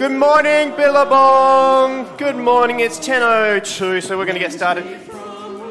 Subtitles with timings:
[0.00, 2.16] Good morning, Billabong.
[2.16, 2.80] Good morning.
[2.80, 4.86] It's 10:02, so we're going to get started.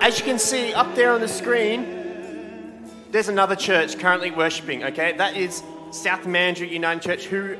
[0.01, 1.87] As you can see up there on the screen,
[3.09, 4.83] there's another church currently worshiping.
[4.83, 7.57] Okay, that is South Mandurah Uniting Church, who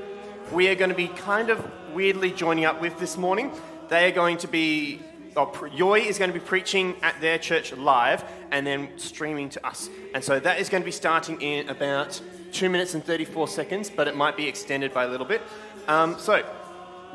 [0.51, 1.59] we are going to be kind of
[1.95, 3.51] weirdly joining up with this morning.
[3.87, 5.01] They are going to be
[5.35, 9.65] or Yoy is going to be preaching at their church live and then streaming to
[9.65, 9.89] us.
[10.13, 13.89] And so that is going to be starting in about 2 minutes and 34 seconds,
[13.89, 15.41] but it might be extended by a little bit.
[15.87, 16.43] Um, so,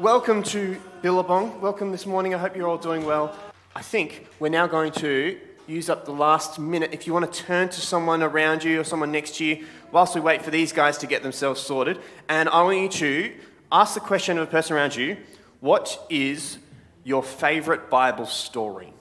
[0.01, 1.61] welcome to Billabong.
[1.61, 2.35] Welcome this morning.
[2.35, 3.35] I hope you're all doing well.
[3.77, 6.93] I think we're now going to use up the last minute.
[6.93, 10.15] If you want to turn to someone around you or someone next to you whilst
[10.15, 13.35] we wait for these guys to get themselves sorted, and I want you to
[13.71, 15.17] ask the question of a person around you
[15.61, 16.59] what is
[17.05, 18.93] your favorite Bible story?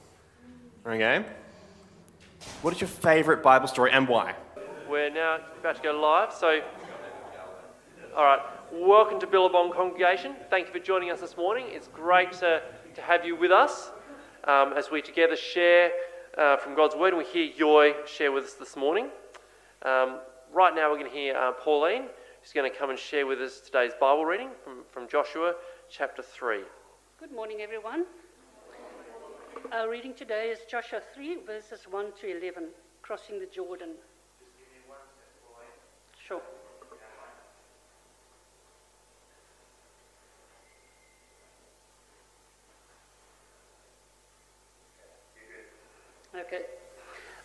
[0.85, 1.25] Okay?
[2.61, 4.35] What is your favorite Bible story and why?
[4.87, 6.61] We're now about to go live, so.
[8.15, 8.41] All right.
[8.75, 10.33] Welcome to Billabong congregation.
[10.49, 11.67] Thank you for joining us this morning.
[11.69, 12.59] It's great to,
[12.95, 13.91] to have you with us
[14.45, 15.91] um, as we together share
[16.39, 19.09] uh, from God's Word and we hear Joy share with us this morning.
[19.83, 22.05] Um, right now, we're going to hear uh, Pauline,
[22.41, 25.53] who's going to come and share with us today's Bible reading from, from Joshua
[25.87, 26.61] chapter 3.
[27.19, 28.05] Good morning, everyone.
[29.71, 32.69] Our reading today is Joshua 3, verses 1 to 11,
[33.03, 33.89] crossing the Jordan.
[36.27, 36.41] Sure.
[46.35, 46.61] Okay.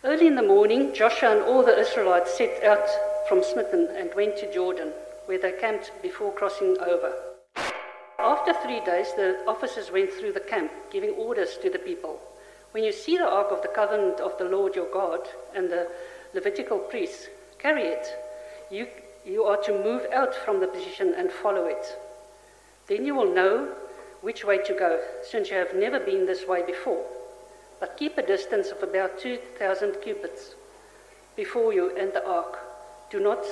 [0.03, 2.89] Early in the morning, Joshua and all the Israelites set out
[3.27, 4.93] from Shittim and went to Jordan,
[5.27, 7.13] where they camped before crossing over.
[8.17, 12.19] After three days, the officers went through the camp, giving orders to the people.
[12.71, 15.19] When you see the ark of the covenant of the Lord your God
[15.53, 15.87] and the
[16.33, 17.27] Levitical priests,
[17.59, 18.07] carry it.
[18.71, 18.87] You,
[19.23, 21.95] you are to move out from the position and follow it.
[22.87, 23.71] Then you will know
[24.21, 27.05] which way to go, since you have never been this way before.
[27.79, 30.55] But keep a distance of about 2,000 cubits
[31.35, 32.59] before you and the ark.
[33.09, 33.43] Do not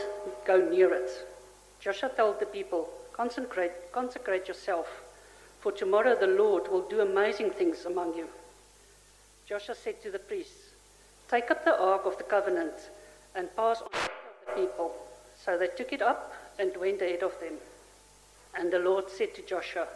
[0.46, 1.10] go near it.
[1.80, 4.88] Joshua told the people, Consecrate, consecrate yourself,
[5.62, 8.28] for tomorrow the Lord will do amazing things among you.
[9.48, 10.74] Joshua said to the priests,
[11.30, 12.90] Take up the ark of the covenant
[13.34, 14.94] and pass on ahead of the people.
[15.44, 17.54] So they took it up and went ahead of them.
[18.54, 19.88] And the Lord said to Joshua,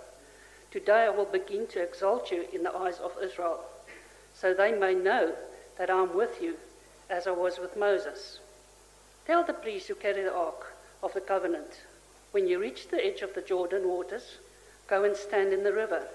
[0.72, 3.60] Today I will begin to exalt you in the eyes of Israel,
[4.42, 5.34] so they may know
[5.78, 6.56] that I am with you,
[7.10, 8.40] as I was with Moses.
[9.28, 11.82] Tell the priests who carry the ark of the covenant
[12.32, 14.38] when you reach the edge of the Jordan waters,
[14.88, 16.08] go and stand in the river.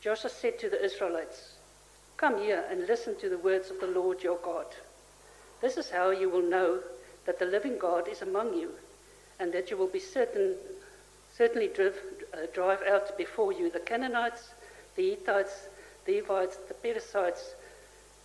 [0.00, 1.54] Joshua said to the Israelites,
[2.16, 4.66] Come here and listen to the words of the Lord your God.
[5.60, 6.80] This is how you will know
[7.26, 8.70] that the living God is among you,
[9.40, 10.54] and that you will be certain,
[11.36, 11.98] certainly drive,
[12.32, 14.50] uh, drive out before you the Canaanites,
[14.94, 15.68] the Hittites,
[16.06, 17.54] the Hivites, the Perizzites,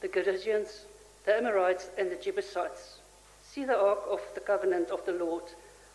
[0.02, 0.86] the Girgashians,
[1.26, 3.00] the Amorites, and the Jebusites.
[3.44, 5.44] See the ark of the covenant of the Lord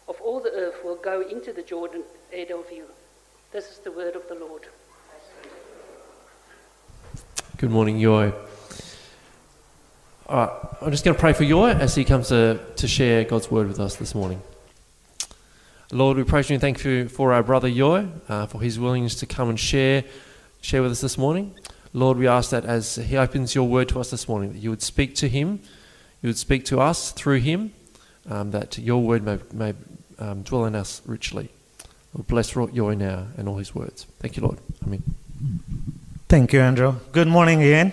[0.08, 2.02] of all the earth will go into the Jordan
[2.32, 2.84] ahead of you.
[3.52, 4.62] This is the word of the Lord.
[7.56, 8.32] Good morning, Yoy.
[10.28, 10.50] All right,
[10.82, 13.68] I'm just going to pray for Yoy as he comes to, to share God's word
[13.68, 14.42] with us this morning.
[15.92, 19.14] Lord, we praise you and thank you for our brother Yoy, uh, for his willingness
[19.16, 20.04] to come and share,
[20.60, 21.54] share with us this morning.
[21.96, 24.68] Lord, we ask that as he opens your word to us this morning, that you
[24.68, 25.60] would speak to him,
[26.20, 27.72] you would speak to us through him,
[28.28, 29.72] um, that your word may, may
[30.18, 31.48] um, dwell in us richly.
[32.12, 34.04] Lord, bless Yoy now and all his words.
[34.18, 34.58] Thank you, Lord.
[34.86, 35.02] Amen.
[36.28, 36.96] Thank you, Andrew.
[37.12, 37.92] Good morning again.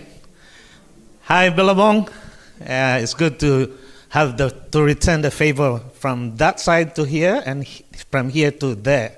[1.21, 2.09] Hi, Billabong.
[2.59, 3.77] Uh, it's good to
[4.09, 7.65] have the to return the favor from that side to here and
[8.11, 9.15] from here to there.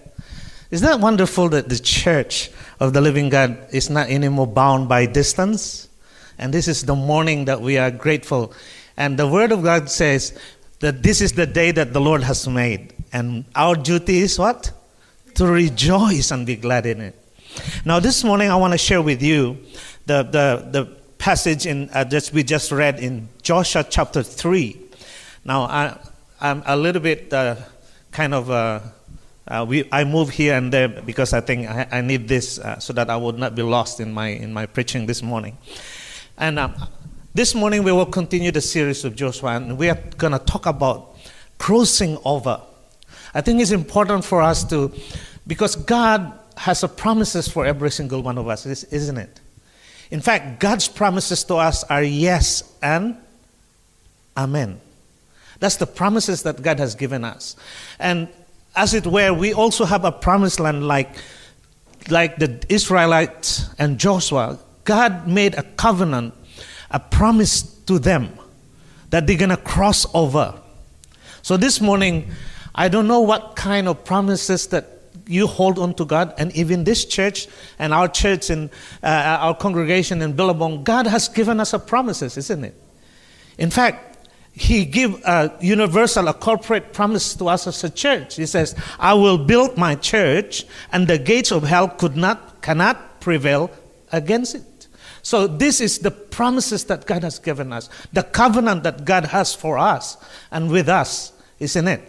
[0.69, 5.05] Isn't that wonderful that the church of the living God is not anymore bound by
[5.05, 5.89] distance?
[6.37, 8.53] And this is the morning that we are grateful.
[8.97, 10.37] And the Word of God says
[10.79, 12.93] that this is the day that the Lord has made.
[13.13, 14.71] And our duty is what?
[15.35, 17.15] To rejoice and be glad in it.
[17.85, 19.57] Now, this morning I want to share with you
[20.05, 20.85] the, the, the
[21.17, 24.77] passage in, uh, that we just read in Joshua chapter 3.
[25.45, 25.97] Now, I,
[26.41, 27.55] I'm a little bit uh,
[28.11, 28.81] kind of, uh,
[29.47, 32.79] uh we, I move here and there because I think I, I need this uh,
[32.79, 35.57] so that I would not be lost in my, in my preaching this morning.
[36.37, 36.75] And um,
[37.33, 40.65] this morning we will continue the series of Joshua and we are going to talk
[40.65, 41.15] about
[41.57, 42.61] crossing over.
[43.33, 44.93] I think it's important for us to,
[45.45, 49.41] because God has a promises for every single one of us, isn't it?
[50.11, 53.17] In fact, God's promises to us are yes and
[54.37, 54.79] amen.
[55.59, 57.55] That's the promises that God has given us.
[57.99, 58.27] And
[58.75, 61.15] as it were, we also have a promised land like,
[62.09, 64.59] like the Israelites and Joshua.
[64.83, 66.33] God made a covenant,
[66.91, 68.37] a promise to them
[69.09, 70.53] that they're going to cross over.
[71.41, 72.29] So this morning,
[72.73, 74.95] I don't know what kind of promises that
[75.27, 77.47] you hold on to God, and even this church
[77.79, 78.69] and our church and
[79.01, 82.75] uh, our congregation in Billabong, God has given us a promises, isn't it?
[83.57, 84.14] In fact,
[84.57, 88.35] He give a universal, a corporate promise to us as a church.
[88.35, 93.19] He says, "I will build my church, and the gates of hell could not cannot
[93.19, 93.69] prevail
[94.13, 94.87] against it."
[95.21, 99.53] So this is the promises that God has given us, the covenant that God has
[99.53, 100.15] for us
[100.51, 102.01] and with us, isn't it?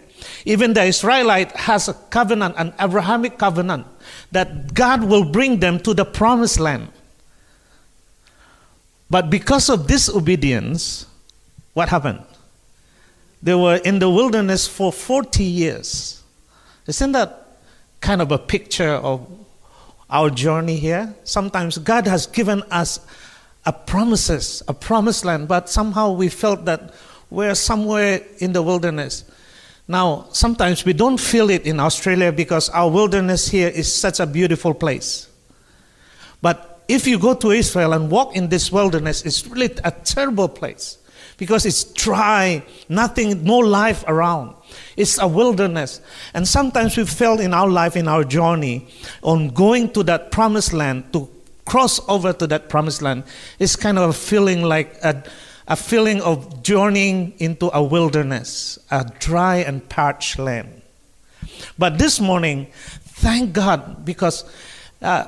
[0.44, 3.87] Even the Israelite has a covenant, an Abrahamic covenant,
[4.31, 6.88] that God will bring them to the promised land.
[9.10, 11.06] But because of disobedience,
[11.75, 12.20] what happened?
[13.46, 16.20] They were in the wilderness for 40 years.
[16.88, 17.58] Isn't that
[18.00, 19.25] kind of a picture of
[20.10, 21.14] our journey here?
[21.22, 22.98] Sometimes God has given us
[23.64, 26.93] a promises, a promised land, but somehow we felt that
[27.31, 29.22] we're somewhere in the wilderness.
[29.87, 34.26] Now, sometimes we don't feel it in Australia because our wilderness here is such a
[34.26, 35.28] beautiful place.
[36.43, 40.48] But if you go to Israel and walk in this wilderness, it's really a terrible
[40.48, 40.98] place
[41.37, 44.55] because it's dry, nothing, no life around.
[44.97, 46.00] It's a wilderness.
[46.35, 48.88] And sometimes we felt in our life, in our journey,
[49.23, 51.29] on going to that promised land, to
[51.65, 53.25] cross over to that promised land,
[53.59, 55.23] it's kind of a feeling like a
[55.69, 60.82] a feeling of journeying into a wilderness, a dry and parched land.
[61.79, 62.69] But this morning,
[63.03, 64.44] thank God, because
[65.03, 65.27] uh,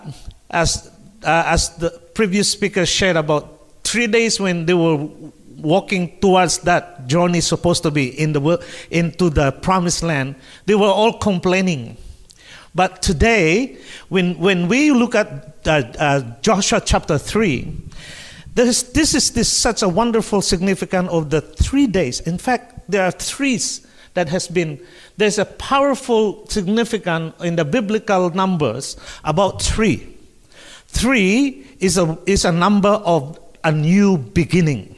[0.50, 0.90] as,
[1.24, 5.08] uh, as the previous speaker shared about three days when they were
[5.58, 10.34] walking towards that journey supposed to be in the, world into the promised land,
[10.66, 11.96] they were all complaining.
[12.74, 13.78] But today,
[14.08, 17.74] when, when we look at uh, uh Joshua chapter 3,
[18.54, 22.20] this, this is this such a wonderful significance of the three days.
[22.20, 24.80] In fact, there are threes that has been,
[25.16, 30.12] there's a powerful significance in the biblical numbers about three.
[30.88, 34.97] Three is a, is a number of a new beginning.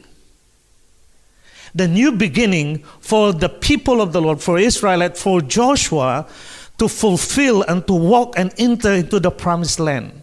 [1.73, 6.27] The new beginning for the people of the Lord, for Israel, for Joshua
[6.77, 10.21] to fulfill and to walk and enter into the promised land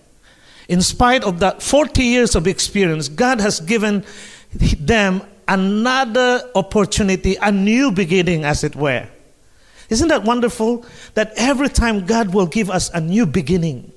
[0.68, 4.04] in spite of that 40 years of experience, God has given
[4.52, 9.08] them another opportunity, a new beginning, as it were.
[9.88, 10.84] Isn't that wonderful?
[11.14, 13.90] That every time God will give us a new beginning,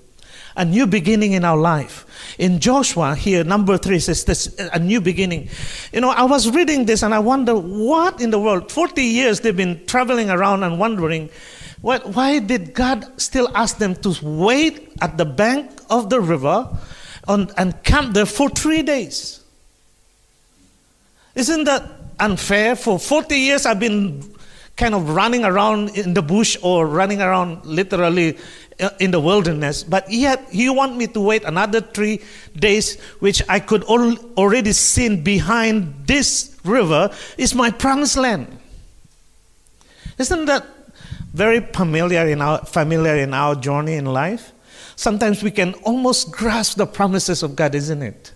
[0.56, 2.06] a new beginning in our life.
[2.38, 5.50] In Joshua, here, number three says this a new beginning.
[5.94, 9.40] You know, I was reading this and I wonder what in the world, 40 years
[9.40, 11.30] they've been traveling around and wondering
[11.82, 16.70] what, why did God still ask them to wait at the bank of the river
[17.28, 19.42] on, and camp there for three days?
[21.34, 21.90] Isn't that
[22.20, 22.76] unfair?
[22.76, 24.22] For 40 years, I've been
[24.78, 28.38] kind of running around in the bush or running around literally
[28.80, 32.22] uh, in the wilderness, but yet you want me to wait another three
[32.56, 38.48] days, which I could al- already see behind this river is my promised land.
[40.18, 40.66] Isn't that
[41.34, 44.52] very familiar in our familiar in our journey in life.
[44.96, 48.34] Sometimes we can almost grasp the promises of God, isn't it?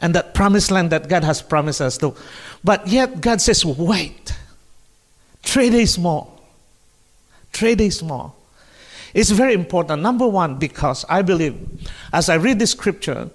[0.00, 2.14] And that promised land that God has promised us to.
[2.62, 4.34] But yet God says, wait.
[5.42, 6.28] Three days more.
[7.52, 8.32] Three days more.
[9.14, 10.02] It's very important.
[10.02, 11.58] Number one, because I believe,
[12.12, 13.28] as I read the scripture,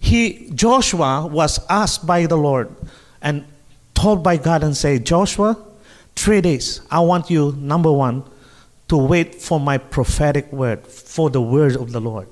[0.00, 2.74] he Joshua was asked by the Lord
[3.20, 3.44] and
[3.94, 5.56] told by God and say, Joshua,
[6.14, 6.80] Three days.
[6.90, 8.24] I want you, number one,
[8.88, 12.28] to wait for my prophetic word, for the word of the Lord.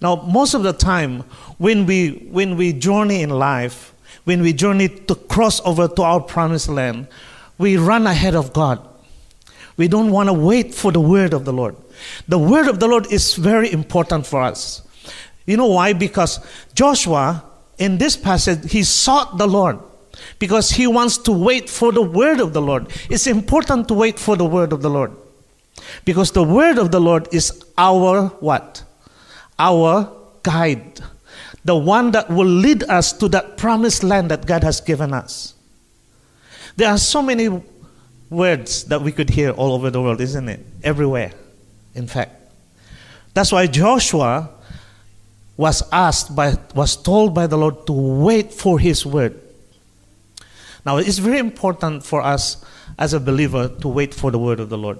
[0.00, 1.20] Now, most of the time,
[1.58, 3.94] when we, when we journey in life,
[4.24, 7.06] when we journey to cross over to our promised land,
[7.58, 8.86] we run ahead of God.
[9.76, 11.76] We don't want to wait for the word of the Lord.
[12.28, 14.82] The word of the Lord is very important for us.
[15.46, 15.92] You know why?
[15.92, 16.40] Because
[16.74, 17.44] Joshua,
[17.78, 19.78] in this passage, he sought the Lord
[20.38, 22.88] because he wants to wait for the word of the Lord.
[23.10, 25.12] It's important to wait for the word of the Lord.
[26.04, 28.82] Because the word of the Lord is our what?
[29.58, 30.10] Our
[30.42, 31.00] guide.
[31.64, 35.55] The one that will lead us to that promised land that God has given us.
[36.76, 37.62] There are so many
[38.30, 40.60] words that we could hear all over the world, isn't it?
[40.82, 41.32] Everywhere,
[41.94, 42.32] in fact.
[43.34, 44.50] That's why Joshua
[45.56, 49.40] was asked by was told by the Lord to wait for his word.
[50.84, 52.64] Now, it's very important for us
[52.98, 54.98] as a believer to wait for the word of the Lord.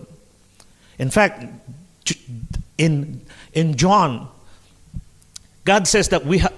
[0.99, 1.45] In fact,
[2.77, 3.21] in,
[3.53, 4.29] in John,
[5.67, 6.55] God says that we have,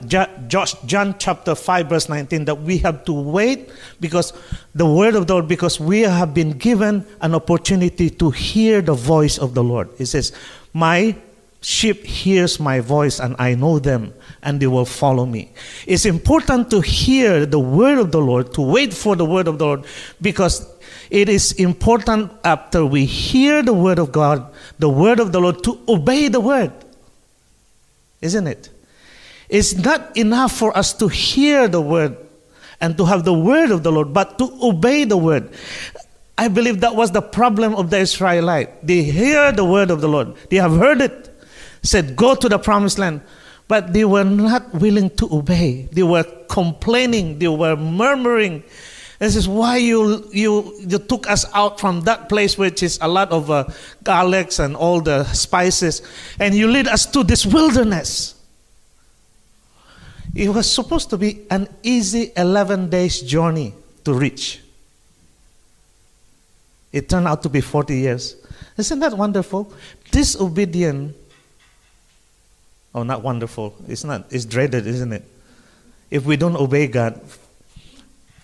[0.48, 4.34] John chapter 5, verse 19, that we have to wait because
[4.74, 8.92] the word of the Lord, because we have been given an opportunity to hear the
[8.92, 9.88] voice of the Lord.
[9.96, 10.32] He says,
[10.74, 11.16] My
[11.62, 14.12] sheep hears my voice and I know them
[14.42, 15.52] and they will follow me.
[15.86, 19.58] It's important to hear the word of the Lord, to wait for the word of
[19.58, 19.86] the Lord,
[20.20, 20.70] because
[21.08, 25.64] it is important after we hear the word of God, the word of the Lord,
[25.64, 26.72] to obey the word.
[28.20, 28.68] Isn't it?
[29.48, 32.16] It's not enough for us to hear the word
[32.80, 35.50] and to have the word of the Lord, but to obey the word.
[36.36, 38.86] I believe that was the problem of the Israelite.
[38.86, 40.34] They hear the word of the Lord.
[40.50, 41.34] They have heard it.
[41.82, 43.22] Said, go to the promised land.
[43.66, 45.88] But they were not willing to obey.
[45.92, 47.38] They were complaining.
[47.38, 48.62] They were murmuring.
[49.18, 53.08] This is why you, you, you took us out from that place which is a
[53.08, 53.64] lot of uh,
[54.04, 56.02] garlics and all the spices,
[56.38, 58.37] and you lead us to this wilderness.
[60.34, 64.60] It was supposed to be an easy 11 days journey to reach.
[66.92, 68.36] It turned out to be 40 years.
[68.76, 69.72] Isn't that wonderful?
[70.10, 71.14] Disobedient.
[72.94, 73.74] Oh, not wonderful.
[73.86, 74.26] It's not.
[74.30, 75.24] It's dreaded, isn't it?
[76.10, 77.20] If we don't obey God,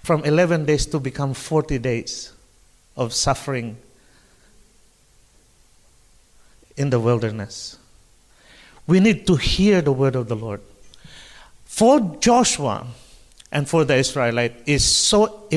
[0.02, 2.32] from 11 days to become 40 days
[2.96, 3.78] of suffering
[6.76, 7.78] in the wilderness.
[8.86, 10.60] We need to hear the word of the Lord
[11.74, 12.86] for Joshua
[13.50, 15.48] and for the Israelite is so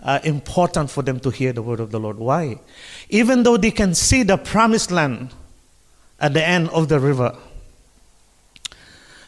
[0.00, 2.18] uh, important for them to hear the word of the Lord.
[2.18, 2.58] Why?
[3.08, 5.32] Even though they can see the promised land
[6.18, 7.36] at the end of the river,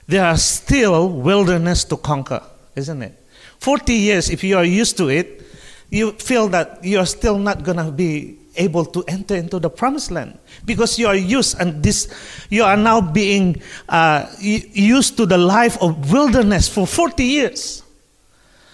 [0.08, 2.42] there are still wilderness to conquer,
[2.74, 3.14] isn't it?
[3.60, 5.40] 40 years, if you are used to it,
[5.88, 9.70] you feel that you are still not going to be able to enter into the
[9.70, 10.38] promised land.
[10.64, 12.08] Because you are used and this
[12.50, 17.82] you are now being uh, used to the life of wilderness for 40 years.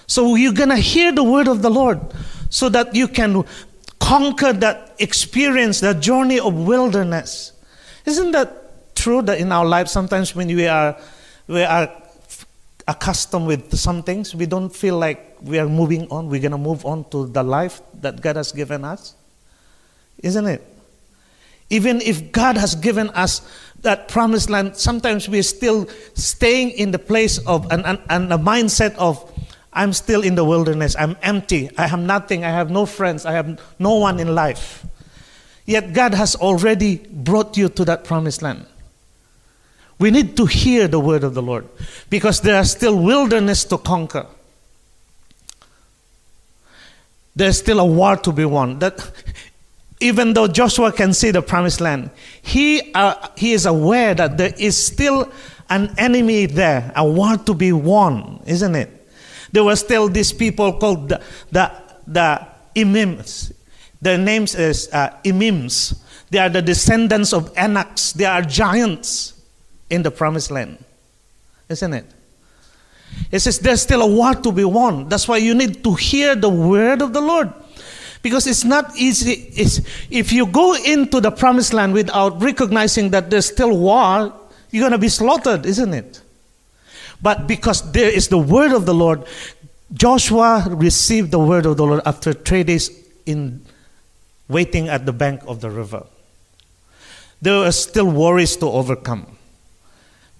[0.07, 2.01] So you're gonna hear the word of the lord
[2.51, 3.45] so that you can
[3.99, 7.53] conquer that experience that journey of wilderness.
[8.05, 10.97] Isn't that true that in our life sometimes when we are
[11.47, 11.87] we are
[12.89, 16.85] accustomed with some things we don't feel like we are moving on we're gonna move
[16.87, 19.15] on to the life that god has given us
[20.23, 20.63] isn't it?
[21.71, 23.41] Even if God has given us
[23.83, 28.39] that promised land, sometimes we're still staying in the place of and, and, and a
[28.39, 29.33] mindset of,
[29.73, 33.33] I'm still in the wilderness, I'm empty, I have nothing, I have no friends, I
[33.33, 34.87] have no one in life.
[35.67, 38.67] Yet God has already brought you to that promised land.
[39.99, 41.67] We need to hear the word of the Lord
[42.11, 44.27] because there are still wilderness to conquer.
[47.35, 48.79] There's still a war to be won.
[48.79, 49.11] That
[50.01, 52.11] even though Joshua can see the promised land,
[52.43, 55.31] he, uh, he is aware that there is still
[55.71, 58.91] an enemy there, a war to be won, isn't it?
[59.53, 61.73] There were still these people called the, the,
[62.07, 63.53] the Emims.
[64.01, 65.99] Their names is uh, Emims.
[66.31, 68.13] They are the descendants of Anaks.
[68.13, 69.33] They are giants
[69.89, 70.79] in the promised land,
[71.69, 72.05] isn't it?
[73.31, 75.09] It says there's still a war to be won.
[75.09, 77.53] That's why you need to hear the word of the Lord.
[78.27, 79.53] Because it's not easy.
[79.55, 79.81] It's,
[80.11, 84.35] if you go into the promised land without recognizing that there's still war,
[84.73, 86.21] you're going to be slaughtered, isn't it?
[87.23, 89.23] But because there is the word of the Lord,
[89.93, 92.91] Joshua received the word of the Lord after three days
[93.27, 93.65] in
[94.49, 96.05] waiting at the bank of the river.
[97.41, 99.39] There are still worries to overcome.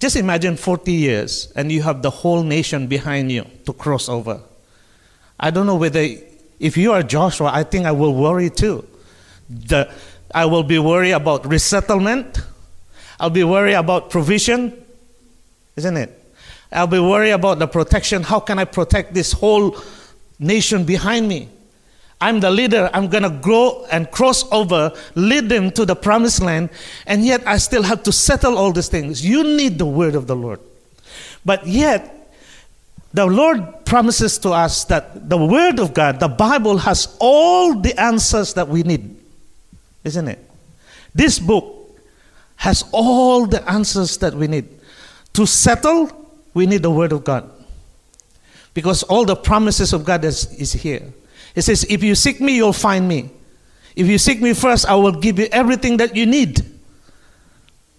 [0.01, 4.41] Just imagine 40 years and you have the whole nation behind you to cross over.
[5.39, 6.05] I don't know whether
[6.59, 8.85] if you are Joshua, I think I will worry too.
[9.49, 9.91] The,
[10.33, 12.39] I will be worried about resettlement.
[13.19, 14.73] I'll be worried about provision,
[15.75, 16.13] isn't it?
[16.71, 18.23] I'll be worried about the protection.
[18.23, 19.77] How can I protect this whole
[20.39, 21.49] nation behind me?
[22.19, 22.89] I'm the leader.
[22.93, 26.69] I'm going to grow and cross over, lead them to the promised land,
[27.05, 29.25] and yet I still have to settle all these things.
[29.25, 30.59] You need the word of the Lord.
[31.45, 32.16] But yet,
[33.17, 37.99] the Lord promises to us that the Word of God, the Bible, has all the
[37.99, 39.17] answers that we need.
[40.03, 40.37] Isn't it?
[41.15, 41.97] This book
[42.57, 44.69] has all the answers that we need.
[45.33, 46.11] To settle,
[46.53, 47.49] we need the Word of God.
[48.75, 51.01] Because all the promises of God is, is here.
[51.55, 53.31] It says, If you seek me, you'll find me.
[53.95, 56.63] If you seek me first, I will give you everything that you need.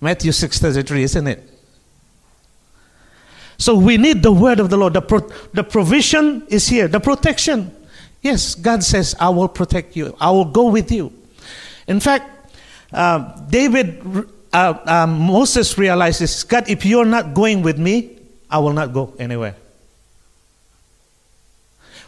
[0.00, 1.57] Matthew 6:33, isn't it?
[3.58, 4.94] So we need the word of the Lord.
[4.94, 7.74] The, pro- the provision is here, the protection.
[8.22, 11.12] Yes, God says, I will protect you, I will go with you.
[11.86, 12.52] In fact,
[12.92, 14.02] uh, David,
[14.52, 18.18] uh, uh, Moses realizes, God, if you're not going with me,
[18.50, 19.56] I will not go anywhere.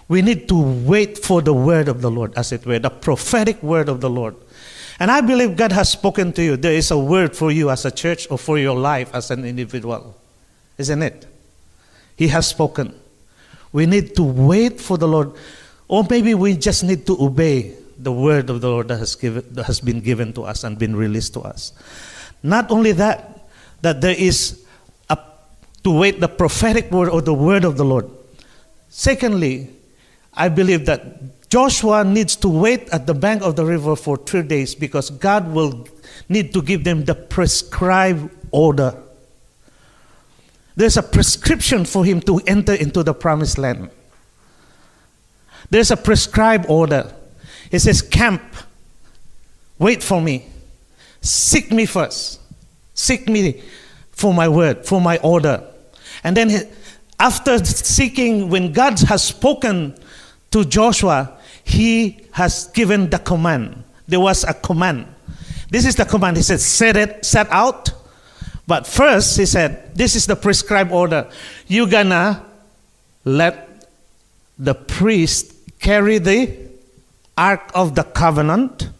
[0.08, 3.62] We need to wait for the word of the Lord, as it were, the prophetic
[3.62, 4.34] word of the Lord.
[4.98, 6.56] And I believe God has spoken to you.
[6.56, 9.44] There is a word for you as a church or for your life as an
[9.44, 10.16] individual.
[10.76, 11.26] Isn't it?
[12.20, 12.92] He has spoken.
[13.72, 15.32] We need to wait for the Lord.
[15.88, 19.42] Or maybe we just need to obey the word of the Lord that has, given,
[19.54, 21.72] that has been given to us and been released to us.
[22.42, 23.48] Not only that,
[23.80, 24.62] that there is
[25.08, 25.16] a,
[25.82, 28.10] to wait the prophetic word or the word of the Lord.
[28.90, 29.70] Secondly,
[30.34, 34.42] I believe that Joshua needs to wait at the bank of the river for three
[34.42, 35.88] days because God will
[36.28, 38.94] need to give them the prescribed order.
[40.76, 43.90] There's a prescription for him to enter into the promised land.
[45.68, 47.12] There's a prescribed order.
[47.70, 48.42] He says, Camp,
[49.78, 50.46] wait for me,
[51.20, 52.40] seek me first,
[52.94, 53.62] seek me
[54.10, 55.64] for my word, for my order.
[56.24, 56.68] And then,
[57.18, 59.96] after seeking, when God has spoken
[60.50, 63.84] to Joshua, he has given the command.
[64.08, 65.06] There was a command.
[65.70, 66.36] This is the command.
[66.36, 67.92] He said, set it, set out.
[68.66, 71.28] But first, he said, this is the prescribed order.
[71.66, 72.44] You're gonna
[73.24, 73.86] let
[74.58, 76.56] the priest carry the
[77.36, 78.90] Ark of the Covenant,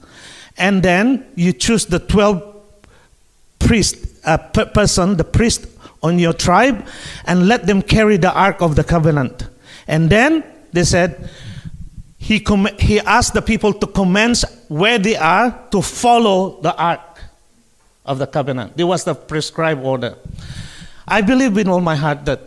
[0.57, 2.43] and then you choose the 12
[3.59, 5.67] priest, uh, person, the priest
[6.03, 6.87] on your tribe,
[7.27, 9.47] and let them carry the Ark of the Covenant.
[9.87, 11.29] And then they said,
[12.17, 17.10] he, com- he asked the people to commence where they are to follow the ark
[18.11, 18.75] of the covenant.
[18.77, 20.17] It was the prescribed order.
[21.07, 22.41] I believe in all my heart that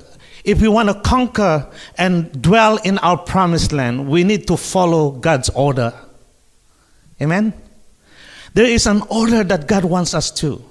[0.43, 5.11] if we want to conquer and dwell in our promised land, we need to follow
[5.11, 5.93] God's order.
[7.21, 7.53] Amen?
[8.53, 10.61] There is an order that God wants us to,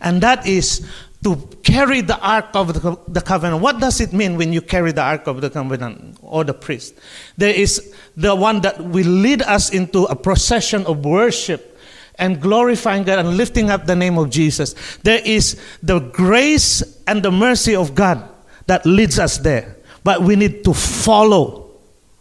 [0.00, 0.84] and that is
[1.22, 2.74] to carry the Ark of
[3.08, 3.62] the, Covenant.
[3.62, 6.94] What does it mean when you carry the Ark of the Covenant or the priest?
[7.38, 11.73] There is the one that will lead us into a procession of worship
[12.18, 14.74] and glorifying God and lifting up the name of Jesus.
[15.02, 18.28] There is the grace and the mercy of God
[18.66, 19.76] that leads us there.
[20.02, 21.70] But we need to follow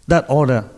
[0.07, 0.69] that order.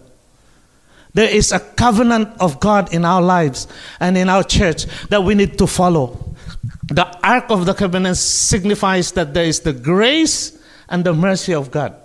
[1.14, 3.68] There is a covenant of God in our lives
[4.00, 6.36] and in our church that we need to follow.
[6.84, 10.58] The Ark of the Covenant signifies that there is the grace
[10.90, 11.96] and the mercy of God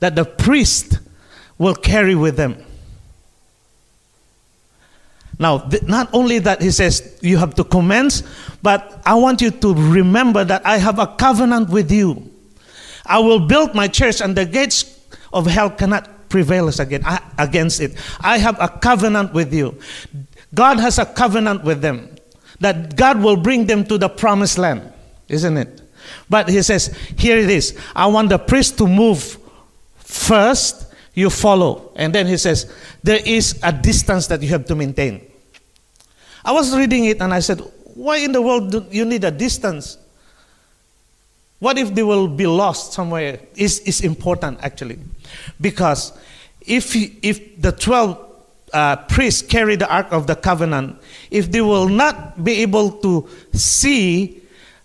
[0.00, 0.98] that the priest
[1.58, 2.64] will carry with them.
[5.40, 8.22] Now, th- not only that, he says you have to commence,
[8.62, 12.30] but I want you to remember that I have a covenant with you.
[13.06, 15.00] I will build my church, and the gates
[15.32, 17.96] of hell cannot prevail against it.
[18.20, 19.80] I have a covenant with you.
[20.54, 22.16] God has a covenant with them
[22.60, 24.92] that God will bring them to the promised land,
[25.28, 25.80] isn't it?
[26.28, 27.78] But he says, here it is.
[27.96, 29.38] I want the priest to move
[29.96, 31.92] first, you follow.
[31.96, 32.70] And then he says,
[33.02, 35.29] there is a distance that you have to maintain.
[36.44, 37.60] I was reading it and I said,
[37.94, 39.98] why in the world do you need a distance?
[41.58, 43.40] What if they will be lost somewhere?
[43.54, 44.98] Is is important actually,
[45.60, 46.12] because
[46.62, 48.16] if if the twelve
[48.72, 50.96] uh, priests carry the Ark of the Covenant,
[51.30, 54.40] if they will not be able to see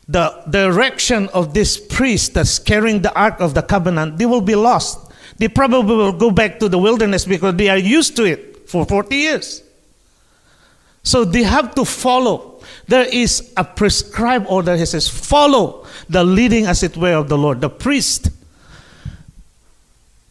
[0.07, 4.55] the direction of this priest that's carrying the Ark of the Covenant, they will be
[4.55, 4.99] lost.
[5.37, 8.85] They probably will go back to the wilderness because they are used to it for
[8.85, 9.64] 40 years.
[11.05, 12.59] So they have to follow.
[12.87, 14.75] There is a prescribed order.
[14.75, 18.29] He says, follow the leading, as it were, of the Lord, the priest,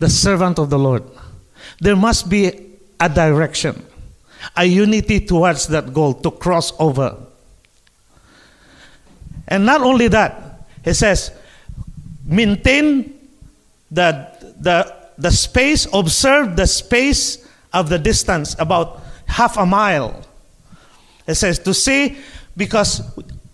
[0.01, 1.05] the servant of the Lord.
[1.81, 3.87] There must be a direction,
[4.57, 7.17] a unity towards that goal to cross over.
[9.47, 11.31] And not only that, he says,
[12.27, 13.15] maintain
[13.93, 14.27] the,
[14.61, 20.21] the, the space, observe the space of the distance, about half a mile.
[21.27, 22.19] It says to see,
[22.57, 23.03] because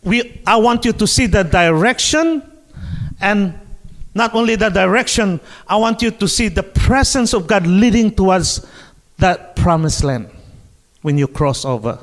[0.02, 2.42] we, I want you to see the direction,
[3.20, 3.58] and
[4.14, 8.66] not only the direction, I want you to see the presence of God leading towards
[9.18, 10.30] that promised land
[11.02, 11.98] when you cross over.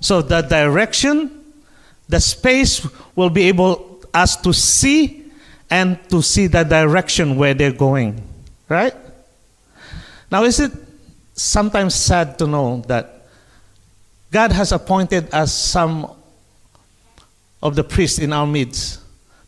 [0.00, 1.44] So the direction,
[2.08, 5.30] the space will be able us to see
[5.70, 8.20] and to see the direction where they're going.
[8.68, 8.94] Right?
[10.30, 10.72] Now is it
[11.34, 13.19] sometimes sad to know that
[14.30, 16.10] God has appointed us some
[17.62, 19.00] of the priests in our midst,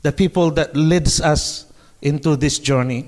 [0.02, 3.06] the people that leads us into this journey.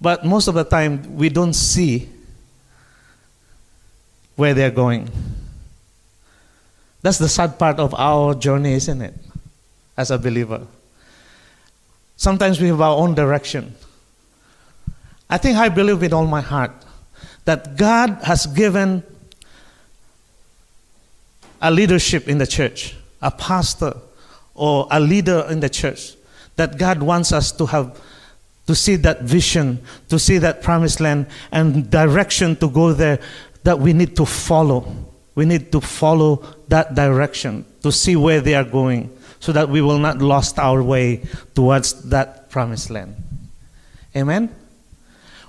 [0.00, 2.08] But most of the time, we don't see
[4.36, 5.10] where they're going.
[7.02, 9.14] That's the sad part of our journey, isn't it?
[9.96, 10.66] As a believer.
[12.16, 13.74] Sometimes we have our own direction.
[15.28, 16.72] I think I believe with all my heart
[17.44, 19.02] that God has given
[21.62, 23.94] a leadership in the church, a pastor
[24.54, 26.14] or a leader in the church,
[26.56, 27.98] that God wants us to have
[28.66, 33.18] to see that vision, to see that promised land and direction to go there
[33.64, 34.94] that we need to follow.
[35.34, 39.80] We need to follow that direction to see where they are going so that we
[39.80, 41.22] will not lost our way
[41.54, 43.16] towards that promised land.
[44.14, 44.54] Amen?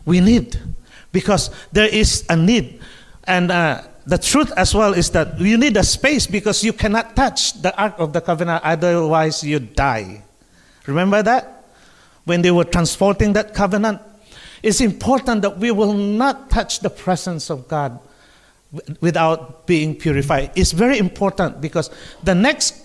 [0.06, 0.58] We need,
[1.12, 2.82] because there is a need.
[3.26, 7.16] And uh, the truth as well is that you need a space because you cannot
[7.16, 10.24] touch the Ark of the Covenant, otherwise, you die.
[10.86, 11.66] Remember that?
[12.26, 14.02] When they were transporting that covenant,
[14.62, 18.00] it's important that we will not touch the presence of God
[19.02, 20.52] without being purified.
[20.56, 21.90] It's very important because
[22.24, 22.82] the next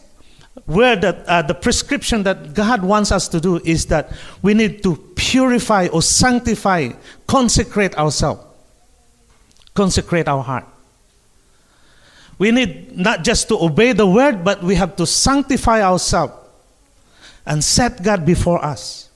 [0.66, 4.82] word that uh, the prescription that God wants us to do is that we need
[4.82, 6.90] to purify or sanctify,
[7.26, 8.44] consecrate ourselves,
[9.74, 10.66] consecrate our heart.
[12.38, 16.34] We need not just to obey the word, but we have to sanctify ourselves
[17.44, 19.08] and set God before us.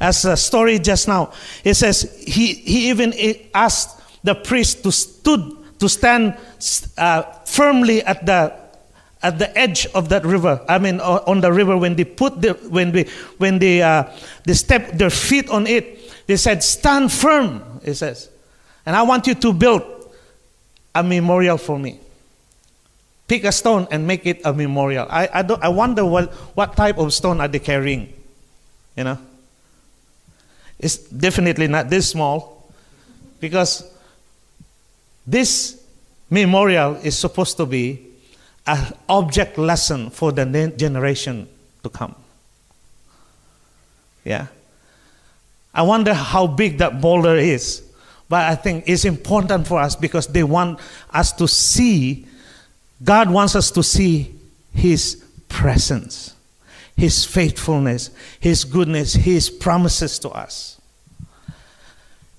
[0.00, 1.32] As a story just now,
[1.64, 3.12] it says he, he even
[3.54, 6.36] asked the priest to stood to stand
[6.96, 8.54] uh, firmly at the
[9.22, 10.60] at the edge of that river.
[10.68, 13.04] I mean, on the river when they put the when they
[13.38, 14.04] when they uh,
[14.44, 18.30] they step their feet on it, they said, "Stand firm." It says,
[18.86, 19.82] and I want you to build
[20.94, 21.98] a memorial for me.
[23.28, 25.06] Pick a stone and make it a memorial.
[25.08, 28.12] I I, don't, I wonder what what type of stone are they carrying,
[28.96, 29.18] you know.
[30.78, 32.68] It's definitely not this small,
[33.40, 33.84] because
[35.26, 35.80] this
[36.28, 38.06] memorial is supposed to be
[38.66, 41.48] an object lesson for the generation
[41.82, 42.14] to come.
[44.24, 44.46] Yeah.
[45.74, 47.82] I wonder how big that boulder is.
[48.32, 52.26] But I think it's important for us because they want us to see,
[53.04, 54.34] God wants us to see
[54.72, 56.34] His presence,
[56.96, 58.08] His faithfulness,
[58.40, 60.80] His goodness, His promises to us.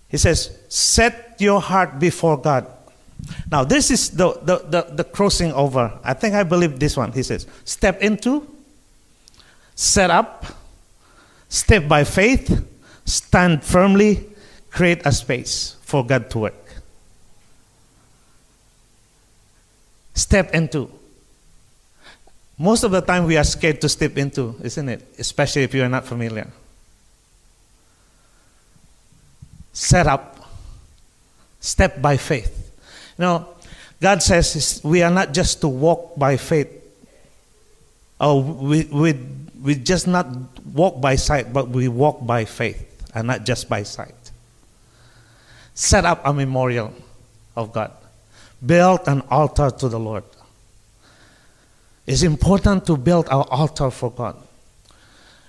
[0.10, 2.66] He says, Set your heart before God.
[3.52, 5.94] Now, this is the, the, the, the, crossing over.
[6.04, 7.12] I think I believe this one.
[7.12, 8.48] He says, step into,
[9.76, 10.44] set up,
[11.50, 12.66] step by faith,
[13.06, 14.26] stand firmly,
[14.72, 16.66] create a space for God to work.
[20.16, 20.90] Step into.
[22.58, 25.06] Most of the time we are scared to step into, isn't it?
[25.20, 26.50] Especially if you are not familiar.
[29.72, 30.50] Set up,
[31.60, 32.72] step by faith.
[33.20, 33.48] You know,
[34.02, 36.72] God says we are not just to walk by faith.
[38.20, 39.14] Oh, we, we,
[39.62, 40.26] we just not
[40.66, 42.82] walk by sight, but we walk by faith
[43.14, 44.23] and not just by sight.
[45.74, 46.94] Set up a memorial
[47.56, 47.92] of God.
[48.66, 50.24] Build an altar to the Lord.
[52.06, 54.36] It's important to build our altar for God.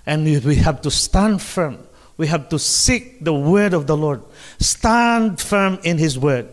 [0.05, 1.79] And we have to stand firm.
[2.17, 4.21] We have to seek the word of the Lord.
[4.59, 6.47] Stand firm in His word.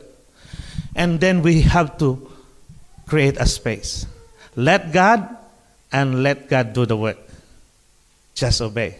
[0.94, 2.30] And then we have to
[3.06, 4.06] create a space.
[4.56, 5.36] Let God
[5.92, 7.18] and let God do the work.
[8.34, 8.96] Just obey.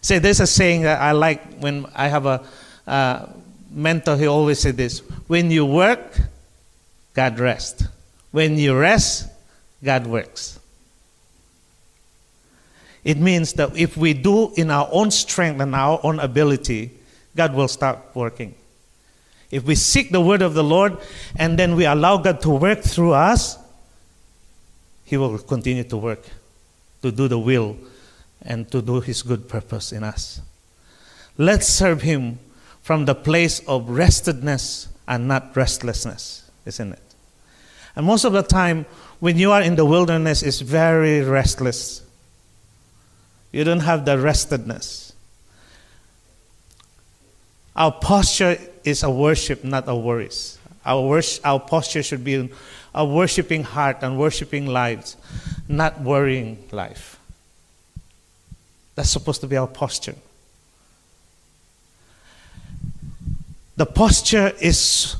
[0.00, 2.44] Say, there's a saying that I like when I have a
[2.86, 3.26] uh,
[3.70, 6.18] mentor, he always said this when you work,
[7.14, 7.86] God rest.
[8.30, 9.28] When you rest,
[9.82, 10.58] God works.
[13.04, 16.90] It means that if we do in our own strength and our own ability,
[17.34, 18.54] God will start working.
[19.50, 20.98] If we seek the word of the Lord
[21.36, 23.56] and then we allow God to work through us,
[25.04, 26.22] He will continue to work,
[27.02, 27.76] to do the will,
[28.42, 30.40] and to do His good purpose in us.
[31.38, 32.38] Let's serve Him
[32.88, 37.14] from the place of restedness and not restlessness, isn't it?
[37.94, 38.86] And most of the time,
[39.20, 42.00] when you are in the wilderness, it's very restless.
[43.52, 45.12] You don't have the restedness.
[47.76, 50.58] Our posture is a worship, not a worries.
[50.86, 52.50] Our, worship, our posture should be
[52.94, 55.18] a worshiping heart and worshiping lives,
[55.68, 57.20] not worrying life.
[58.94, 60.14] That's supposed to be our posture.
[63.78, 65.14] The posture is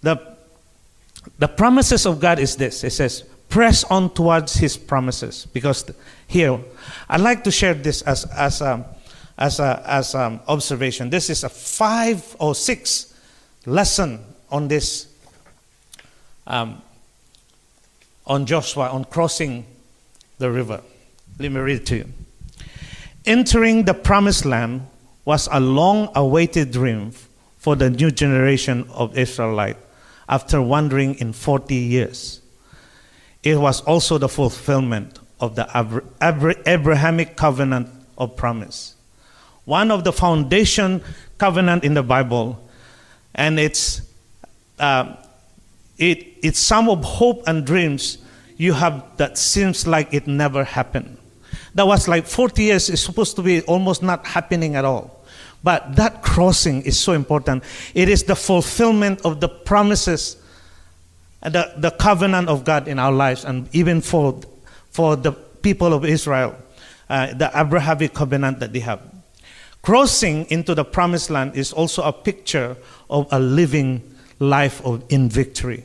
[0.00, 0.36] the
[1.40, 2.84] the promises of God is this.
[2.84, 5.44] It says, press on towards his promises.
[5.52, 5.90] Because
[6.28, 6.60] here,
[7.08, 8.84] I'd like to share this as, as um,
[9.36, 11.10] as a as um, observation.
[11.10, 13.12] This is a five or six
[13.66, 14.20] lesson
[14.52, 15.12] on this
[16.46, 16.80] um,
[18.24, 19.66] on Joshua on crossing
[20.38, 20.80] the river.
[21.40, 22.12] Let me read it to you.
[23.26, 24.86] Entering the promised land
[25.24, 27.12] was a long awaited dream
[27.58, 29.76] for the new generation of Israelite
[30.28, 32.40] after wandering in 40 years.
[33.42, 38.94] It was also the fulfillment of the Abra- Abra- Abrahamic covenant of promise.
[39.64, 41.02] One of the foundation
[41.36, 42.58] covenant in the Bible,
[43.34, 44.02] and it's
[44.78, 45.16] uh,
[45.98, 48.18] it, it's some of hope and dreams
[48.56, 51.16] you have that seems like it never happened.
[51.74, 55.17] That was like 40 years, is supposed to be almost not happening at all.
[55.62, 57.64] But that crossing is so important.
[57.94, 60.36] It is the fulfillment of the promises,
[61.42, 64.40] the, the covenant of God in our lives, and even for,
[64.90, 66.54] for the people of Israel,
[67.10, 69.00] uh, the Abrahamic covenant that they have.
[69.82, 72.76] Crossing into the promised land is also a picture
[73.08, 74.02] of a living
[74.38, 75.84] life of, in victory.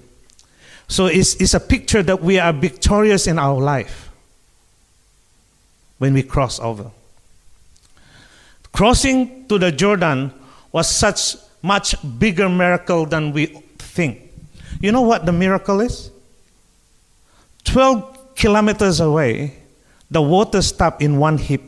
[0.87, 4.11] So it's, it's a picture that we are victorious in our life
[5.97, 6.91] when we cross over.
[8.73, 10.33] Crossing to the Jordan
[10.71, 13.45] was such much bigger miracle than we
[13.77, 14.19] think.
[14.81, 16.11] You know what the miracle is?
[17.63, 19.55] 12 kilometers away,
[20.11, 21.61] the water stopped in one heap.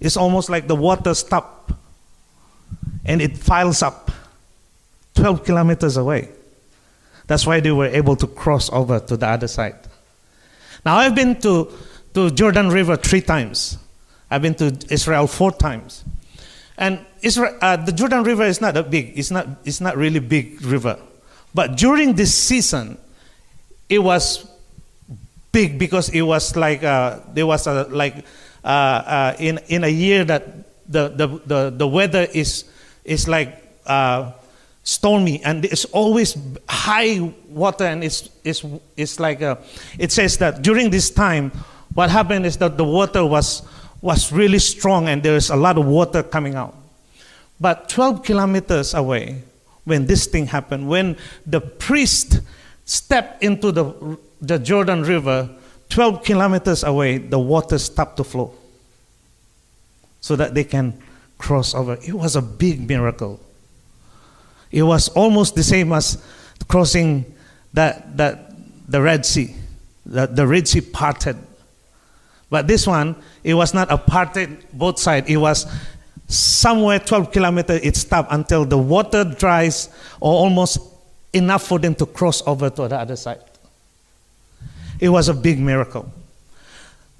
[0.00, 1.72] It's almost like the water stopped
[3.04, 4.10] and it piles up
[5.14, 6.28] 12 kilometers away.
[7.26, 9.76] That's why they were able to cross over to the other side.
[10.84, 11.70] Now, I've been to,
[12.14, 13.78] to Jordan River three times.
[14.30, 16.04] I've been to Israel four times.
[16.78, 20.20] And Israel, uh, the Jordan River is not that big, it's not, it's not really
[20.20, 20.98] big river.
[21.54, 22.98] But during this season,
[23.88, 24.46] it was
[25.52, 28.24] big because it was like, uh, there was a, like,
[28.62, 30.44] uh, uh in, in a year that
[30.88, 32.64] the, the, the, the weather is,
[33.04, 34.32] is like uh,
[34.82, 36.36] stormy and it's always
[36.68, 38.64] high water and it's, it's,
[38.96, 39.58] it's like a,
[39.98, 41.50] it says that during this time
[41.94, 43.62] what happened is that the water was
[44.00, 46.74] was really strong and there's a lot of water coming out.
[47.60, 49.42] But 12 kilometers away,
[49.84, 52.40] when this thing happened, when the priest
[52.84, 55.48] stepped into the, the Jordan River,
[55.88, 58.52] 12 kilometers away, the water stopped to flow
[60.20, 61.00] so that they can
[61.38, 61.98] cross over.
[62.06, 63.40] It was a big miracle.
[64.70, 66.22] It was almost the same as
[66.68, 67.32] crossing
[67.72, 68.52] that, that,
[68.90, 69.54] the Red Sea.
[70.04, 71.36] The, the Red Sea parted
[72.48, 75.28] but this one, it was not a parted both sides.
[75.28, 75.66] It was
[76.28, 79.88] somewhere 12 kilometers, it stopped until the water dries
[80.20, 80.78] or almost
[81.32, 83.40] enough for them to cross over to the other side.
[84.98, 86.10] It was a big miracle.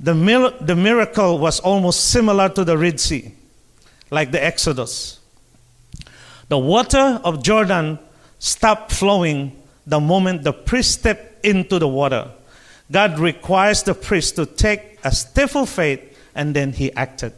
[0.01, 3.33] The, mil- the miracle was almost similar to the Red Sea,
[4.11, 5.21] like the Exodus.
[6.49, 7.99] The water of Jordan
[8.39, 12.31] stopped flowing the moment the priest stepped into the water.
[12.91, 16.01] God requires the priest to take a step of faith
[16.35, 17.33] and then he acted.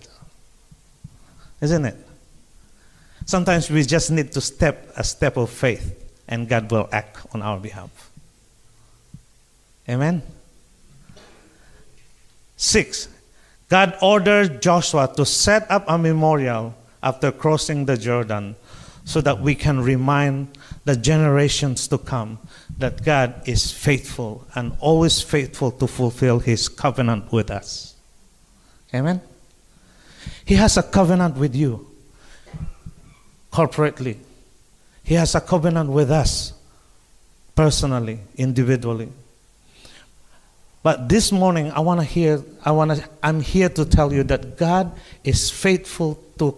[1.60, 1.96] Isn't it?
[3.24, 5.94] Sometimes we just need to step a step of faith
[6.28, 8.10] and God will act on our behalf.
[9.88, 10.22] Amen?
[12.56, 13.08] Six,
[13.68, 18.56] God ordered Joshua to set up a memorial after crossing the Jordan
[19.04, 20.57] so that we can remind
[20.88, 22.38] the generations to come
[22.78, 27.94] that God is faithful and always faithful to fulfill his covenant with us.
[28.94, 29.20] Amen?
[30.46, 31.86] He has a covenant with you
[33.52, 34.16] corporately,
[35.04, 36.54] He has a covenant with us
[37.54, 39.10] personally, individually.
[40.82, 44.22] But this morning, I want to hear, I want to, I'm here to tell you
[44.22, 46.56] that God is faithful to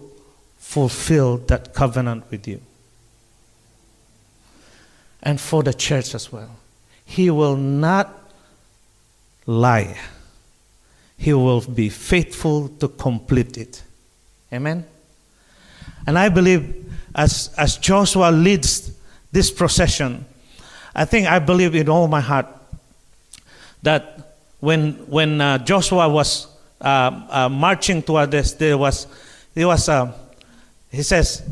[0.56, 2.60] fulfill that covenant with you.
[5.22, 6.50] And for the church as well.
[7.04, 8.16] He will not
[9.46, 9.98] lie.
[11.16, 13.82] He will be faithful to complete it.
[14.52, 14.86] Amen?
[16.06, 18.92] And I believe as, as Joshua leads
[19.32, 20.24] this procession,
[20.94, 22.46] I think I believe in all my heart
[23.82, 26.46] that when, when uh, Joshua was
[26.80, 29.06] uh, uh, marching toward this, there was,
[29.54, 30.14] there was a,
[30.90, 31.42] he says,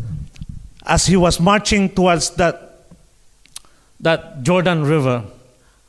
[0.85, 2.68] as he was marching towards that,
[4.01, 5.25] that Jordan River,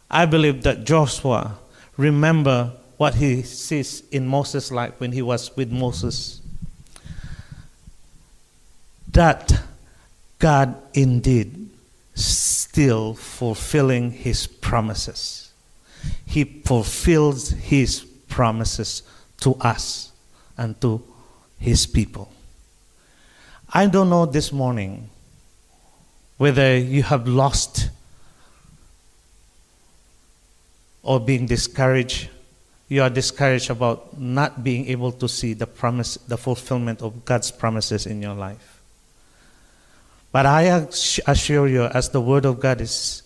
[0.10, 1.58] I believe that Joshua
[1.98, 6.42] remember what he sees in Moses' life when he was with Moses.
[9.12, 9.62] That
[10.40, 11.70] God indeed
[12.16, 15.52] still fulfilling his promises.
[16.26, 19.04] He fulfills his promises
[19.42, 20.12] to us
[20.58, 21.04] and to
[21.58, 22.32] his people.
[23.72, 25.10] I don't know this morning
[26.38, 27.90] whether you have lost
[31.04, 32.30] or being discouraged,
[32.88, 37.52] you are discouraged about not being able to see the promise, the fulfillment of God's
[37.52, 38.82] promises in your life.
[40.32, 40.88] But I
[41.28, 43.24] assure you, as the Word of God is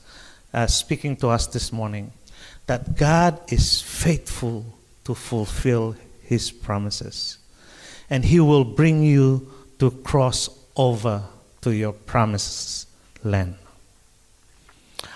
[0.54, 2.12] uh, speaking to us this morning,
[2.68, 4.66] that God is faithful
[5.04, 7.38] to fulfill His promises.
[8.10, 11.24] And He will bring you to cross over
[11.62, 12.88] to your promised
[13.24, 13.56] land.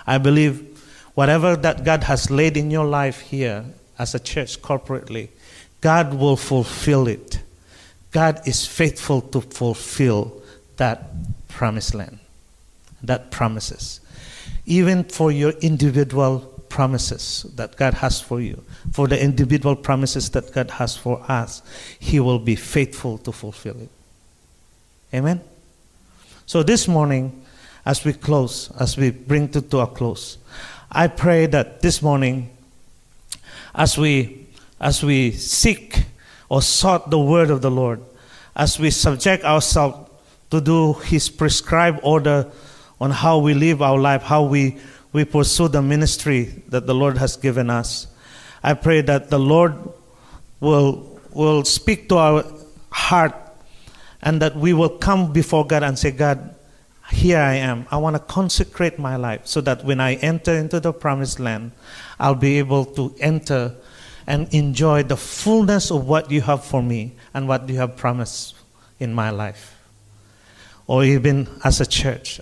[0.06, 0.77] I believe
[1.18, 3.64] whatever that God has laid in your life here
[3.98, 5.28] as a church corporately,
[5.80, 7.40] God will fulfill it.
[8.12, 10.40] God is faithful to fulfill
[10.76, 11.10] that
[11.48, 12.20] promised land,
[13.02, 13.98] that promises.
[14.64, 20.52] Even for your individual promises that God has for you, for the individual promises that
[20.52, 21.62] God has for us,
[21.98, 23.90] He will be faithful to fulfill it.
[25.12, 25.40] Amen?
[26.46, 27.44] So this morning,
[27.84, 30.38] as we close, as we bring to, to a close,
[30.90, 32.48] I pray that this morning,
[33.74, 34.46] as we,
[34.80, 36.04] as we seek
[36.48, 38.00] or sought the word of the Lord,
[38.56, 40.08] as we subject ourselves
[40.50, 42.50] to do His prescribed order
[43.00, 44.78] on how we live our life, how we,
[45.12, 48.06] we pursue the ministry that the Lord has given us,
[48.62, 49.74] I pray that the Lord
[50.58, 52.44] will, will speak to our
[52.90, 53.34] heart
[54.22, 56.54] and that we will come before God and say, God,
[57.10, 57.86] here I am.
[57.90, 61.72] I want to consecrate my life so that when I enter into the promised land,
[62.18, 63.74] I'll be able to enter
[64.26, 68.54] and enjoy the fullness of what you have for me and what you have promised
[69.00, 69.78] in my life,
[70.86, 72.40] or even as a church.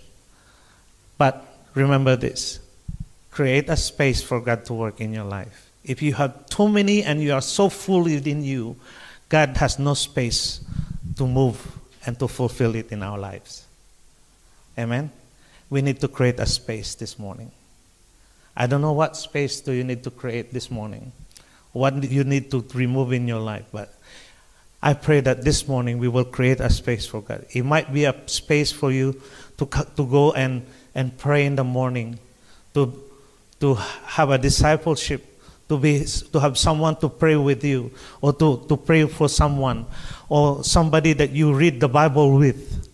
[1.17, 2.59] But remember this
[3.31, 5.71] create a space for God to work in your life.
[5.85, 8.77] If you have too many and you are so full within you,
[9.29, 10.65] God has no space
[11.17, 11.61] to move
[12.07, 13.66] and to fulfill it in our lives.
[14.79, 15.11] Amen.
[15.71, 17.51] We need to create a space this morning.
[18.57, 21.13] I don't know what space do you need to create this morning.
[21.73, 23.93] What you need to remove in your life, but
[24.83, 27.45] I pray that this morning we will create a space for God.
[27.51, 29.21] It might be a space for you
[29.59, 32.19] to, to go and, and pray in the morning,
[32.75, 32.93] to,
[33.61, 35.25] to have a discipleship,
[35.69, 39.87] to, be, to have someone to pray with you, or to, to pray for someone,
[40.29, 42.86] or somebody that you read the Bible with.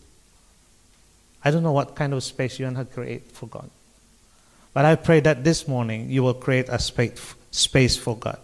[1.44, 3.68] I don't know what kind of space you want to create for God.
[4.74, 8.38] But I pray that this morning you will create a space, space for God.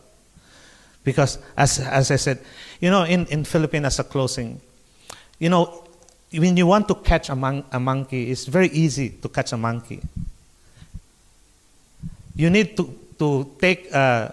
[1.04, 2.40] Because, as, as I said,
[2.80, 4.60] you know, in, in Philippines, as a closing,
[5.38, 5.84] you know,
[6.32, 9.56] when you want to catch a, mon- a monkey, it's very easy to catch a
[9.56, 10.02] monkey.
[12.36, 14.28] You need to, to take, uh,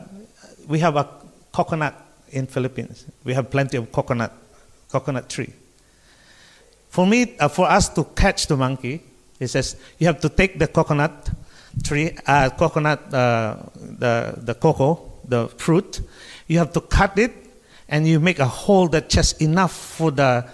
[0.67, 1.07] we have a
[1.53, 1.95] coconut
[2.31, 3.05] in Philippines.
[3.23, 4.33] We have plenty of coconut,
[4.91, 5.53] coconut tree.
[6.95, 9.01] For me, uh, for us to catch the monkey,
[9.37, 11.29] he says you have to take the coconut
[11.83, 15.99] tree, uh, coconut, uh, the the cocoa, the fruit.
[16.47, 17.33] You have to cut it,
[17.89, 20.47] and you make a hole that just enough for the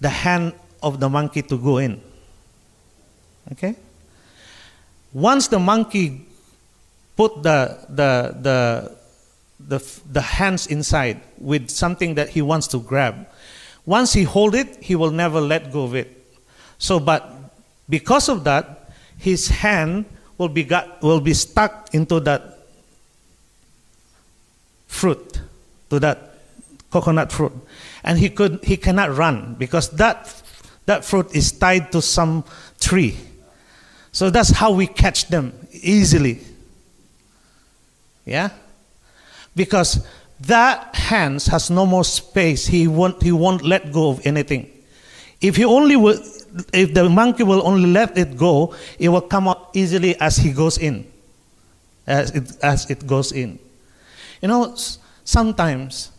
[0.00, 2.00] the hand of the monkey to go in.
[3.50, 3.74] Okay.
[5.12, 6.24] Once the monkey
[7.16, 8.96] put the the the
[9.58, 13.26] the, the hands inside with something that he wants to grab,
[13.86, 16.16] once he hold it, he will never let go of it.
[16.78, 17.30] So, but
[17.88, 20.06] because of that, his hand
[20.38, 22.58] will be got, will be stuck into that
[24.86, 25.40] fruit,
[25.90, 26.34] to that
[26.90, 27.52] coconut fruit,
[28.02, 30.34] and he could he cannot run because that
[30.86, 32.44] that fruit is tied to some
[32.80, 33.16] tree.
[34.12, 36.40] So that's how we catch them easily.
[38.24, 38.50] Yeah?
[39.54, 40.06] Because
[40.42, 42.66] that hands has no more space.
[42.66, 44.70] He won't, he won't let go of anything.
[45.40, 46.18] If he only will,
[46.72, 50.52] if the monkey will only let it go, it will come out easily as he
[50.52, 51.10] goes in,
[52.06, 53.58] as it, as it goes in.
[54.40, 54.74] You know,
[55.24, 56.10] sometimes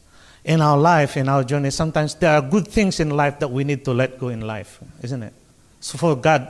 [0.44, 3.64] in our life, in our journey, sometimes there are good things in life that we
[3.64, 5.34] need to let go in life, isn't it?
[5.80, 6.48] So for God,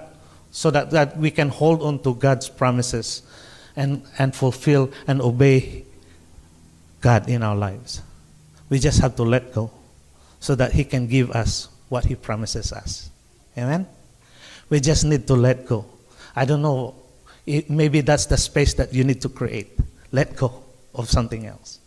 [0.51, 3.23] so that, that we can hold on to God's promises
[3.75, 5.85] and, and fulfill and obey
[7.01, 8.01] God in our lives.
[8.69, 9.71] We just have to let go
[10.39, 13.09] so that He can give us what He promises us.
[13.57, 13.85] Amen?
[14.69, 15.85] We just need to let go.
[16.35, 16.95] I don't know,
[17.45, 19.77] it, maybe that's the space that you need to create.
[20.11, 20.63] Let go
[20.95, 21.79] of something else.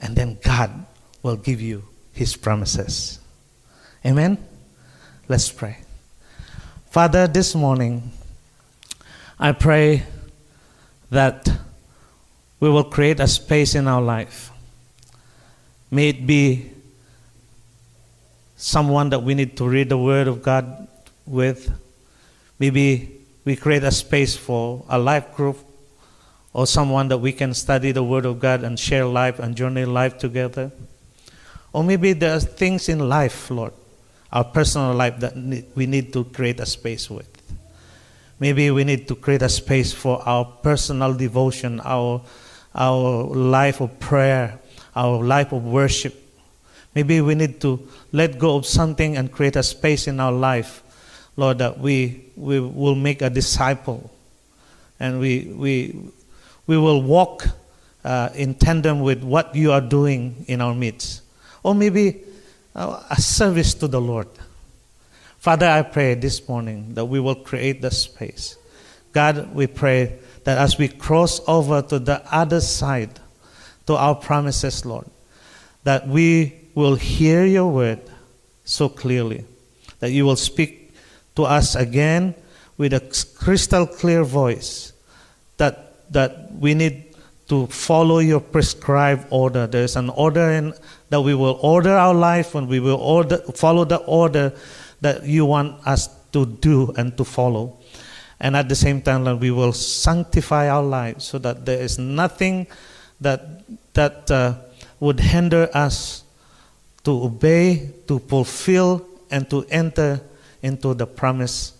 [0.00, 0.84] And then God
[1.22, 3.20] will give you His promises.
[4.04, 4.38] Amen?
[5.28, 5.78] Let's pray.
[6.90, 8.10] Father, this morning,
[9.38, 10.02] I pray
[11.10, 11.48] that
[12.62, 14.52] we will create a space in our life.
[15.90, 16.70] May it be
[18.56, 20.86] someone that we need to read the Word of God
[21.26, 21.76] with.
[22.60, 25.58] Maybe we create a space for a life group
[26.52, 29.84] or someone that we can study the Word of God and share life and journey
[29.84, 30.70] life together.
[31.72, 33.72] Or maybe there are things in life, Lord,
[34.32, 35.34] our personal life that
[35.74, 37.26] we need to create a space with.
[38.38, 42.22] Maybe we need to create a space for our personal devotion, our,
[42.74, 44.58] our life of prayer,
[44.94, 46.14] our life of worship.
[46.94, 50.82] Maybe we need to let go of something and create a space in our life,
[51.36, 54.10] Lord, that we, we will make a disciple
[55.00, 55.96] and we, we,
[56.66, 57.46] we will walk
[58.04, 61.22] uh, in tandem with what you are doing in our midst.
[61.62, 62.22] Or maybe
[62.74, 64.28] uh, a service to the Lord.
[65.38, 68.56] Father, I pray this morning that we will create the space.
[69.12, 73.20] God, we pray that as we cross over to the other side,
[73.86, 75.06] to our promises, Lord,
[75.84, 78.00] that we will hear your word
[78.64, 79.44] so clearly,
[80.00, 80.94] that you will speak
[81.36, 82.34] to us again
[82.76, 83.00] with a
[83.36, 84.92] crystal clear voice,
[85.56, 87.14] that, that we need
[87.48, 89.66] to follow your prescribed order.
[89.66, 90.74] There's an order in,
[91.10, 94.52] that we will order our life and we will order, follow the order
[95.00, 97.78] that you want us to do and to follow.
[98.42, 101.96] And at the same time, Lord, we will sanctify our lives so that there is
[101.96, 102.66] nothing
[103.20, 103.62] that,
[103.94, 104.56] that uh,
[104.98, 106.24] would hinder us
[107.04, 110.20] to obey, to fulfill, and to enter
[110.60, 111.74] into the promise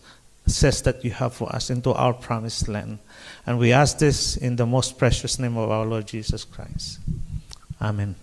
[0.46, 2.98] says that you have for us into our promised land.
[3.46, 6.98] And we ask this in the most precious name of our Lord Jesus Christ.
[7.80, 8.21] Amen.